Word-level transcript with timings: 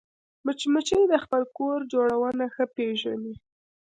مچمچۍ 0.45 1.03
د 1.09 1.13
خپل 1.23 1.41
کور 1.57 1.79
جوړونه 1.93 2.45
ښه 2.53 2.65
پېژني 2.75 3.33